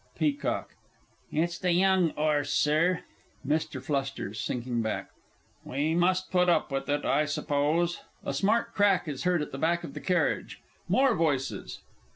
[0.17, 0.69] PEACOCK.
[1.31, 3.03] It's the young 'orse, Sir.
[3.45, 4.31] MR.
[4.31, 4.35] F.
[4.35, 5.09] (sinking back).
[5.63, 7.99] We must put up with it, I suppose.
[8.23, 10.59] [A smart crack is heard at the back of the carriage.
[10.87, 11.81] MORE VOICES.